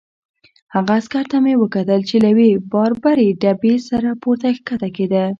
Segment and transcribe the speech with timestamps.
[0.73, 5.23] هغه عسکر ته مې کتل چې له یوې باربرې ډبې سره پورته کښته کېده.